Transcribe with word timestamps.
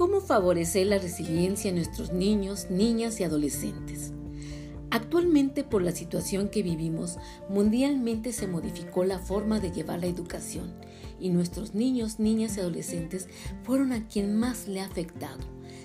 ¿Cómo 0.00 0.22
favorecer 0.22 0.86
la 0.86 0.96
resiliencia 0.96 1.68
en 1.68 1.74
nuestros 1.74 2.10
niños, 2.10 2.70
niñas 2.70 3.20
y 3.20 3.24
adolescentes? 3.24 4.14
Actualmente 4.90 5.62
por 5.62 5.82
la 5.82 5.92
situación 5.92 6.48
que 6.48 6.62
vivimos, 6.62 7.18
mundialmente 7.50 8.32
se 8.32 8.46
modificó 8.46 9.04
la 9.04 9.18
forma 9.18 9.60
de 9.60 9.72
llevar 9.72 10.00
la 10.00 10.06
educación 10.06 10.72
y 11.20 11.28
nuestros 11.28 11.74
niños, 11.74 12.18
niñas 12.18 12.56
y 12.56 12.60
adolescentes 12.60 13.28
fueron 13.62 13.92
a 13.92 14.08
quien 14.08 14.34
más 14.36 14.68
le 14.68 14.80
ha 14.80 14.86
afectado. 14.86 15.40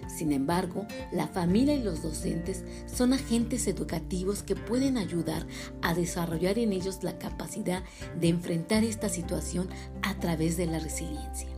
Sin 0.08 0.32
embargo, 0.32 0.88
la 1.12 1.28
familia 1.28 1.76
y 1.76 1.84
los 1.84 2.02
docentes 2.02 2.64
son 2.86 3.12
agentes 3.12 3.68
educativos 3.68 4.44
que 4.44 4.56
pueden 4.56 4.98
ayudar 4.98 5.46
a 5.82 5.94
desarrollar 5.94 6.58
en 6.58 6.72
ellos 6.72 7.04
la 7.04 7.20
capacidad 7.20 7.84
de 8.18 8.30
enfrentar 8.30 8.86
esta 8.86 9.10
situación 9.10 9.68
a 10.04 10.18
través 10.22 10.56
de 10.56 10.68
la 10.68 10.80
resiliencia. 10.80 11.55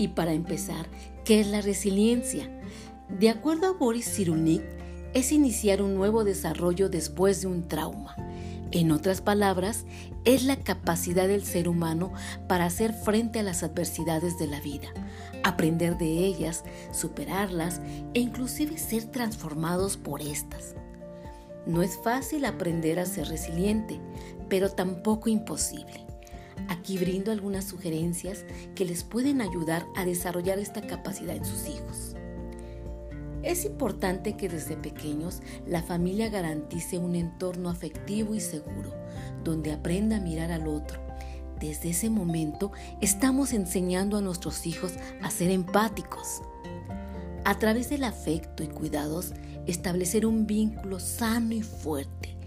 Y 0.00 0.08
para 0.08 0.32
empezar, 0.32 0.88
¿qué 1.26 1.40
es 1.40 1.48
la 1.48 1.60
resiliencia? 1.60 2.50
De 3.10 3.28
acuerdo 3.28 3.66
a 3.66 3.72
Boris 3.72 4.10
Cyrulnik, 4.10 4.62
es 5.12 5.30
iniciar 5.30 5.82
un 5.82 5.94
nuevo 5.94 6.24
desarrollo 6.24 6.88
después 6.88 7.42
de 7.42 7.48
un 7.48 7.68
trauma. 7.68 8.16
En 8.70 8.92
otras 8.92 9.20
palabras, 9.20 9.84
es 10.24 10.44
la 10.44 10.56
capacidad 10.56 11.28
del 11.28 11.44
ser 11.44 11.68
humano 11.68 12.14
para 12.48 12.64
hacer 12.64 12.94
frente 12.94 13.40
a 13.40 13.42
las 13.42 13.62
adversidades 13.62 14.38
de 14.38 14.46
la 14.46 14.58
vida, 14.60 14.88
aprender 15.44 15.98
de 15.98 16.24
ellas, 16.24 16.64
superarlas 16.92 17.82
e 18.14 18.20
inclusive 18.20 18.78
ser 18.78 19.04
transformados 19.04 19.98
por 19.98 20.22
estas. 20.22 20.76
No 21.66 21.82
es 21.82 21.98
fácil 22.02 22.46
aprender 22.46 22.98
a 23.00 23.04
ser 23.04 23.28
resiliente, 23.28 24.00
pero 24.48 24.70
tampoco 24.70 25.28
imposible. 25.28 26.09
Aquí 26.70 26.98
brindo 26.98 27.32
algunas 27.32 27.64
sugerencias 27.64 28.44
que 28.76 28.84
les 28.84 29.02
pueden 29.02 29.40
ayudar 29.40 29.84
a 29.96 30.04
desarrollar 30.04 30.60
esta 30.60 30.80
capacidad 30.80 31.34
en 31.34 31.44
sus 31.44 31.68
hijos. 31.68 32.14
Es 33.42 33.64
importante 33.64 34.36
que 34.36 34.48
desde 34.48 34.76
pequeños 34.76 35.42
la 35.66 35.82
familia 35.82 36.28
garantice 36.28 36.96
un 36.96 37.16
entorno 37.16 37.70
afectivo 37.70 38.36
y 38.36 38.40
seguro, 38.40 38.94
donde 39.42 39.72
aprenda 39.72 40.18
a 40.18 40.20
mirar 40.20 40.52
al 40.52 40.68
otro. 40.68 41.00
Desde 41.58 41.90
ese 41.90 42.08
momento 42.08 42.70
estamos 43.00 43.52
enseñando 43.52 44.16
a 44.16 44.20
nuestros 44.20 44.64
hijos 44.64 44.92
a 45.22 45.30
ser 45.32 45.50
empáticos. 45.50 46.40
A 47.44 47.58
través 47.58 47.90
del 47.90 48.04
afecto 48.04 48.62
y 48.62 48.68
cuidados, 48.68 49.32
establecer 49.66 50.24
un 50.24 50.46
vínculo 50.46 51.00
sano 51.00 51.52
y 51.52 51.62
fuerte. 51.62 52.39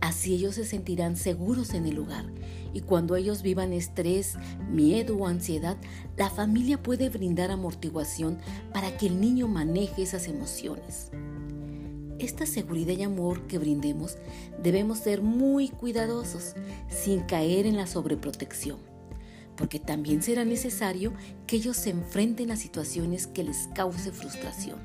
Así 0.00 0.34
ellos 0.34 0.54
se 0.54 0.64
sentirán 0.64 1.16
seguros 1.16 1.74
en 1.74 1.86
el 1.86 1.94
lugar 1.94 2.26
y 2.72 2.82
cuando 2.82 3.16
ellos 3.16 3.42
vivan 3.42 3.72
estrés, 3.72 4.34
miedo 4.70 5.16
o 5.16 5.26
ansiedad, 5.26 5.78
la 6.16 6.28
familia 6.28 6.82
puede 6.82 7.08
brindar 7.08 7.50
amortiguación 7.50 8.38
para 8.72 8.96
que 8.96 9.06
el 9.06 9.20
niño 9.20 9.48
maneje 9.48 10.02
esas 10.02 10.28
emociones. 10.28 11.10
Esta 12.18 12.46
seguridad 12.46 12.94
y 12.94 13.02
amor 13.02 13.46
que 13.46 13.58
brindemos 13.58 14.16
debemos 14.62 14.98
ser 14.98 15.22
muy 15.22 15.68
cuidadosos 15.68 16.54
sin 16.88 17.20
caer 17.20 17.66
en 17.66 17.76
la 17.76 17.86
sobreprotección, 17.86 18.78
porque 19.56 19.78
también 19.80 20.22
será 20.22 20.44
necesario 20.44 21.12
que 21.46 21.56
ellos 21.56 21.76
se 21.76 21.90
enfrenten 21.90 22.50
a 22.50 22.56
situaciones 22.56 23.26
que 23.26 23.44
les 23.44 23.68
cause 23.74 24.12
frustración 24.12 24.78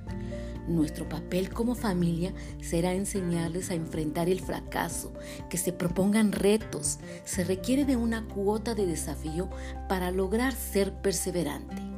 nuestro 0.67 1.07
papel 1.07 1.49
como 1.49 1.75
familia 1.75 2.33
será 2.61 2.93
enseñarles 2.93 3.69
a 3.71 3.75
enfrentar 3.75 4.29
el 4.29 4.39
fracaso, 4.39 5.13
que 5.49 5.57
se 5.57 5.73
propongan 5.73 6.31
retos. 6.31 6.99
Se 7.25 7.43
requiere 7.43 7.85
de 7.85 7.95
una 7.95 8.25
cuota 8.27 8.75
de 8.75 8.85
desafío 8.85 9.49
para 9.87 10.11
lograr 10.11 10.53
ser 10.53 10.93
perseverante. 10.93 11.90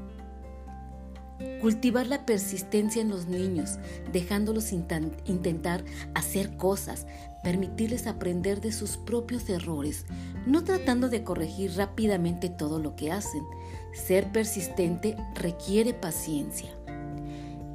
Cultivar 1.63 2.07
la 2.07 2.25
persistencia 2.25 3.01
en 3.01 3.07
los 3.07 3.27
niños, 3.27 3.79
dejándolos 4.11 4.73
intentar 4.73 5.85
hacer 6.13 6.57
cosas, 6.57 7.07
permitirles 7.41 8.05
aprender 8.05 8.59
de 8.59 8.73
sus 8.73 8.97
propios 8.97 9.47
errores, 9.47 10.05
no 10.45 10.65
tratando 10.65 11.07
de 11.07 11.23
corregir 11.23 11.71
rápidamente 11.77 12.49
todo 12.49 12.79
lo 12.79 12.97
que 12.97 13.13
hacen. 13.13 13.43
Ser 13.93 14.29
persistente 14.33 15.15
requiere 15.35 15.93
paciencia. 15.93 16.69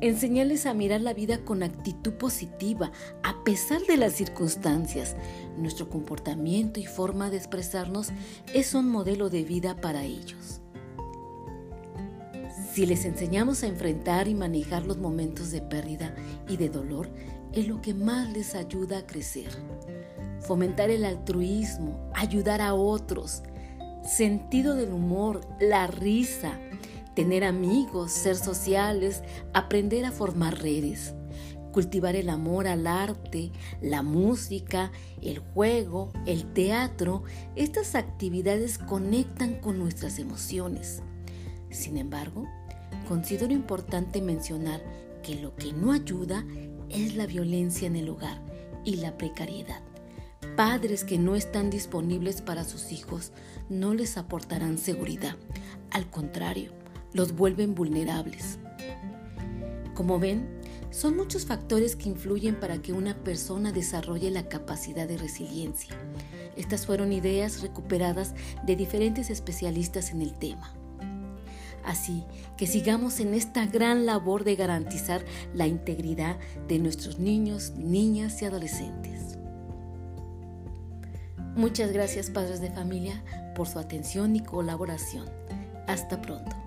Enseñarles 0.03 0.67
a 0.67 0.75
mirar 0.75 1.01
la 1.01 1.15
vida 1.15 1.39
con 1.39 1.63
actitud 1.63 2.13
positiva 2.13 2.93
a 3.23 3.43
pesar 3.43 3.81
de 3.87 3.97
las 3.97 4.13
circunstancias. 4.13 5.17
Nuestro 5.57 5.89
comportamiento 5.89 6.79
y 6.79 6.85
forma 6.85 7.31
de 7.31 7.39
expresarnos 7.39 8.11
es 8.53 8.75
un 8.75 8.91
modelo 8.91 9.31
de 9.31 9.45
vida 9.45 9.77
para 9.77 10.05
ellos. 10.05 10.61
Si 12.79 12.87
les 12.87 13.05
enseñamos 13.07 13.65
a 13.65 13.67
enfrentar 13.67 14.29
y 14.29 14.37
manejar 14.37 14.87
los 14.87 14.99
momentos 14.99 15.51
de 15.51 15.61
pérdida 15.61 16.15
y 16.49 16.59
de 16.59 16.69
dolor, 16.69 17.11
es 17.53 17.67
lo 17.67 17.83
que 17.83 17.93
más 17.93 18.33
les 18.33 18.55
ayuda 18.55 18.99
a 18.99 19.05
crecer. 19.05 19.51
Fomentar 20.39 20.89
el 20.89 21.05
altruismo, 21.05 22.09
ayudar 22.15 22.61
a 22.61 22.75
otros, 22.75 23.43
sentido 24.05 24.77
del 24.77 24.93
humor, 24.93 25.41
la 25.59 25.89
risa, 25.89 26.57
tener 27.17 27.43
amigos, 27.43 28.13
ser 28.13 28.37
sociales, 28.37 29.25
aprender 29.55 30.05
a 30.05 30.13
formar 30.13 30.63
redes, 30.63 31.15
cultivar 31.73 32.15
el 32.15 32.29
amor 32.29 32.69
al 32.69 32.87
arte, 32.87 33.51
la 33.83 34.05
música, 34.05 34.93
el 35.21 35.41
juego, 35.41 36.13
el 36.27 36.53
teatro. 36.53 37.25
Estas 37.57 37.97
actividades 37.97 38.79
conectan 38.79 39.57
con 39.57 39.81
nuestras 39.81 40.21
emociones. 40.21 41.03
Sin 41.71 41.99
embargo, 41.99 42.47
considero 43.07 43.53
importante 43.53 44.21
mencionar 44.21 44.83
que 45.23 45.35
lo 45.37 45.55
que 45.57 45.73
no 45.73 45.93
ayuda 45.93 46.45
es 46.89 47.17
la 47.17 47.27
violencia 47.27 47.87
en 47.87 47.97
el 47.97 48.09
hogar 48.09 48.41
y 48.85 48.97
la 48.97 49.17
precariedad. 49.19 49.83
Padres 50.57 51.05
que 51.05 51.19
no 51.19 51.37
están 51.37 51.71
disponibles 51.71 52.43
para 52.43 52.65
sus 52.65 52.93
hijos 52.93 53.33
no 53.69 53.95
les 53.95 54.17
aportarán 54.17 54.79
seguridad. 54.79 55.37
Al 55.91 56.11
contrario, 56.11 56.73
los 57.13 57.33
vuelven 57.33 57.75
vulnerables. 57.75 58.59
Como 59.95 60.19
ven, 60.19 60.49
son 60.91 61.17
muchos 61.17 61.45
factores 61.45 61.97
que 61.97 62.09
influyen 62.09 62.59
para 62.59 62.79
que 62.81 62.93
una 62.93 63.15
persona 63.17 63.73
desarrolle 63.73 64.31
la 64.31 64.49
capacidad 64.49 65.07
de 65.07 65.19
resiliencia. 65.19 65.95
Estas 66.57 66.87
fueron 66.87 67.13
ideas 67.13 67.61
recuperadas 67.61 68.35
de 68.65 68.75
diferentes 68.75 69.31
especialistas 69.31 70.11
en 70.11 70.23
el 70.23 70.33
tema. 70.35 70.78
Así 71.89 72.27
que 72.59 72.67
sigamos 72.67 73.19
en 73.19 73.33
esta 73.33 73.65
gran 73.65 74.05
labor 74.05 74.45
de 74.45 74.57
garantizar 74.57 75.25
la 75.55 75.67
integridad 75.67 76.37
de 76.69 76.79
nuestros 76.79 77.19
niños, 77.19 77.73
niñas 77.79 78.43
y 78.43 78.45
adolescentes. 78.45 79.39
Muchas 81.57 81.91
gracias 81.91 82.29
padres 82.29 82.61
de 82.61 82.71
familia 82.71 83.25
por 83.57 83.69
su 83.69 83.79
atención 83.79 84.37
y 84.37 84.41
colaboración. 84.41 85.31
Hasta 85.87 86.21
pronto. 86.21 86.58